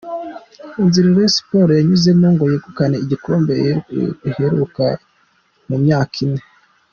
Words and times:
Inzira 0.81 1.07
Rayon 1.15 1.31
Sports 1.35 1.75
yanyuzemo 1.77 2.27
ngo 2.33 2.43
yegukane 2.53 2.95
igikombe 3.05 3.53
yaherukaga 4.27 5.03
mu 5.67 5.77
myaka 5.83 6.15
ine. 6.25 6.41